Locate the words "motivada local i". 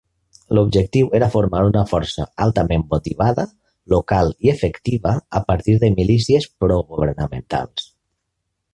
2.95-4.53